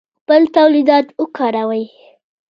خپل 0.21 0.41
تولیدات 0.55 1.07
وکاروئ 1.21 1.83